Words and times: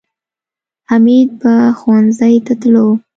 حمید 0.89 1.29
به 1.41 1.53
ښوونځي 1.79 2.35
ته 2.45 2.53
تلو 2.61 2.87